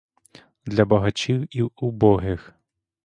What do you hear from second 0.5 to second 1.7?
Для багачів і